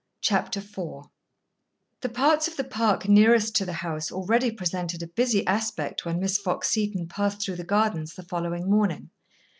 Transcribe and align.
Chapter 0.19 0.61
Four 0.61 1.11
The 2.01 2.09
parts 2.09 2.47
of 2.47 2.57
the 2.57 2.63
park 2.63 3.07
nearest 3.07 3.55
to 3.57 3.65
the 3.67 3.73
house 3.85 4.11
already 4.11 4.49
presented 4.49 5.03
a 5.03 5.07
busy 5.07 5.45
aspect 5.45 6.05
when 6.05 6.19
Miss 6.19 6.39
Fox 6.39 6.69
Seton 6.69 7.07
passed 7.07 7.43
through 7.43 7.57
the 7.57 7.63
gardens 7.63 8.15
the 8.15 8.23
following 8.23 8.67
morning. 8.67 9.11